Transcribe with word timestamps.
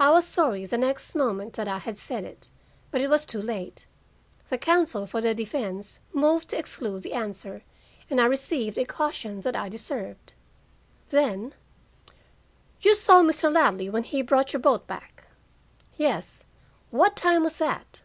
I 0.00 0.10
was 0.10 0.26
sorry 0.26 0.64
the 0.64 0.78
next 0.78 1.14
moment 1.14 1.52
that 1.52 1.68
I 1.68 1.76
had 1.76 1.98
said 1.98 2.24
it, 2.24 2.48
but 2.90 3.02
it 3.02 3.10
was 3.10 3.26
too 3.26 3.42
late. 3.42 3.84
The 4.48 4.56
counsel 4.56 5.06
for 5.06 5.20
the 5.20 5.34
defense 5.34 6.00
moved 6.14 6.48
to 6.48 6.58
exclude 6.58 7.02
the 7.02 7.12
answer 7.12 7.62
and 8.08 8.22
I 8.22 8.24
received 8.24 8.78
a 8.78 8.86
caution 8.86 9.42
that 9.42 9.54
I 9.54 9.68
deserved. 9.68 10.32
Then: 11.10 11.52
"You 12.80 12.94
saw 12.94 13.22
Mr. 13.22 13.52
Ladley 13.52 13.90
when 13.90 14.04
he 14.04 14.22
brought 14.22 14.54
your 14.54 14.60
boat 14.60 14.86
back?" 14.86 15.24
"Yes." 15.98 16.46
"What 16.90 17.14
time 17.14 17.42
was 17.42 17.58
that?" 17.58 18.00